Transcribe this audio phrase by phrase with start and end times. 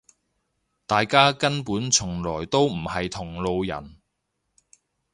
[0.87, 3.97] 大家根本從來都唔係同路人